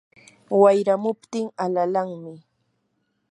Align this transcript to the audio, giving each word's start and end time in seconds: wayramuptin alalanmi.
wayramuptin 0.61 1.47
alalanmi. 1.63 2.33